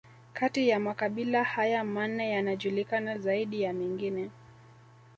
[0.33, 4.29] Kati ya makabila haya manne yanajulikana zaidi ya mengine